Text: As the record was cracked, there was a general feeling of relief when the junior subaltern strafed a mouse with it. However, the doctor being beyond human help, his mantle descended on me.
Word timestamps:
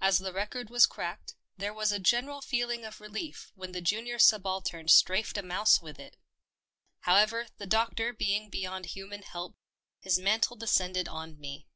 As 0.00 0.16
the 0.16 0.32
record 0.32 0.70
was 0.70 0.86
cracked, 0.86 1.34
there 1.58 1.74
was 1.74 1.92
a 1.92 1.98
general 1.98 2.40
feeling 2.40 2.86
of 2.86 3.02
relief 3.02 3.52
when 3.54 3.72
the 3.72 3.82
junior 3.82 4.18
subaltern 4.18 4.88
strafed 4.88 5.36
a 5.36 5.42
mouse 5.42 5.82
with 5.82 5.98
it. 5.98 6.16
However, 7.00 7.48
the 7.58 7.66
doctor 7.66 8.14
being 8.14 8.48
beyond 8.48 8.86
human 8.86 9.20
help, 9.20 9.58
his 10.00 10.18
mantle 10.18 10.56
descended 10.56 11.06
on 11.06 11.38
me. 11.38 11.66